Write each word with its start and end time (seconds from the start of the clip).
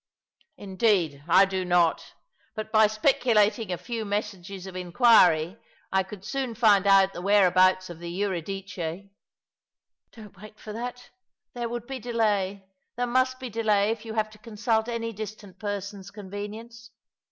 ""Indeed, 0.57 1.23
I 1.27 1.45
do 1.45 1.63
not; 1.63 2.13
but 2.55 2.71
by 2.71 2.87
speculating 2.87 3.71
a 3.71 3.77
few 3.77 4.03
messages 4.03 4.65
of 4.65 4.75
inquiry 4.75 5.59
I 5.91 6.01
could 6.01 6.25
soon 6.25 6.55
find 6.55 6.87
out 6.87 7.13
the 7.13 7.21
whereabouts 7.21 7.87
of 7.91 7.99
tho 7.99 8.07
EurydiceP 8.07 9.11
"Don't 10.13 10.37
wait 10.41 10.59
for 10.59 10.73
that. 10.73 11.11
There 11.53 11.69
would 11.69 11.85
be 11.85 11.99
delay. 11.99 12.65
There 12.95 13.05
must 13.05 13.39
be 13.39 13.51
delay 13.51 13.91
if 13.91 14.03
you 14.03 14.15
have 14.15 14.31
to 14.31 14.39
consult 14.39 14.87
any 14.87 15.13
distant 15.13 15.59
person's 15.59 16.09
convenience. 16.09 16.89